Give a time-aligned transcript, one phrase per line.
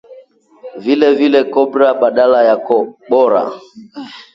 [0.85, 3.43] Vilevile, ‘Kobra’ badala ya ‘Kobora’